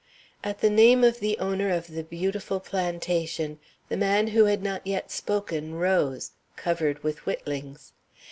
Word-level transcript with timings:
At 0.43 0.61
the 0.61 0.69
name 0.71 1.03
of 1.03 1.19
the 1.19 1.37
owner 1.37 1.69
of 1.69 1.85
the 1.85 2.03
beautiful 2.03 2.59
plantation 2.59 3.59
the 3.87 3.97
man 3.97 4.29
who 4.29 4.45
had 4.45 4.63
not 4.63 4.87
yet 4.87 5.11
spoken 5.11 5.75
rose, 5.75 6.31
covered 6.55 7.03
with 7.03 7.19
whittlings. 7.27 7.93